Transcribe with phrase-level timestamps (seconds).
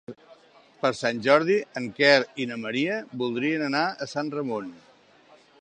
[0.85, 2.15] Per Sant Jordi en Quer
[2.45, 4.77] i na Maria voldrien anar a Sant Ramon.